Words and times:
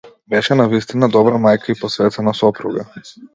Беше 0.33 0.55
навистина 0.61 1.09
добра 1.17 1.41
мајка 1.43 1.71
и 1.75 1.77
посветена 1.83 2.35
сопруга. 2.41 2.89